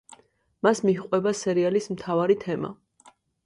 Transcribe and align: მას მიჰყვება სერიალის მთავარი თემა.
მას 0.67 0.81
მიჰყვება 0.87 1.35
სერიალის 1.41 1.91
მთავარი 1.95 2.41
თემა. 2.49 2.77